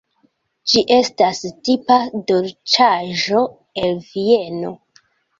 [0.69, 1.97] Ĝi estas tipa
[2.31, 3.43] dolĉaĵo
[3.83, 4.73] el Vieno.